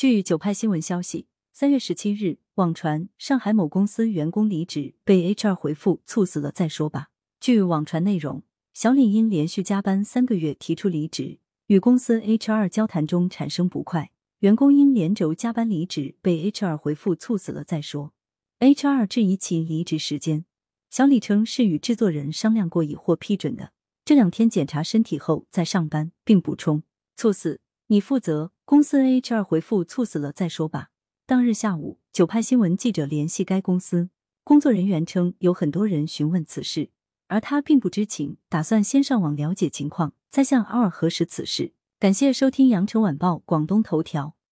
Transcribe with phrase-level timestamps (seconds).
[0.00, 7.08] 据九派新闻消息，三月十七日，网传上海某公司员工离职，被 HR 回复“猝死了再说吧”。
[7.38, 8.42] 据网传内容，
[8.72, 18.14] 小李因连续加班三个月提出离职，与公司 HR 交谈中产生不快，员工因连轴加班离职，被 HR 回复“猝死了再说”。
[18.60, 20.46] HR 质疑其离职时间，
[20.88, 23.72] 小李称是与制作人商量过已获批准的，
[24.06, 28.52] 这两天检查身体后再上班，并补充“猝死你负责”。
[28.70, 30.90] 公司 HR 回复“猝死了再说吧”。
[31.26, 34.10] 当日下午，九派新闻记者联系该公司
[34.44, 36.90] 工作人员称，有很多人询问此事，
[37.26, 41.72] 而他并不知情，打算先上网了解情况，再向 R 核实此事。
[41.98, 44.36] 感谢收听羊城晚报广东头条。